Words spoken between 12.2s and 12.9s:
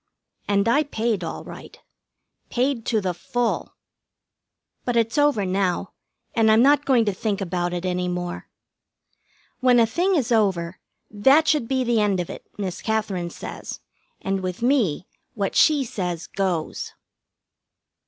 it, Miss